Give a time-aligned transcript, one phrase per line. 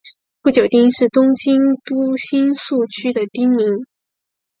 [0.41, 3.83] 富久町是东京都新宿区的町名。